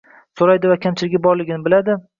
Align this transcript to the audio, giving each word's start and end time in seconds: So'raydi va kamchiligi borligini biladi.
So'raydi 0.41 0.71
va 0.71 0.79
kamchiligi 0.87 1.23
borligini 1.29 1.65
biladi. 1.71 2.05